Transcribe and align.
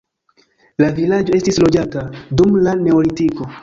La 0.85 0.89
vilaĝo 1.01 1.37
estis 1.41 1.63
loĝata 1.67 2.07
dum 2.41 2.61
la 2.69 2.79
neolitiko. 2.85 3.55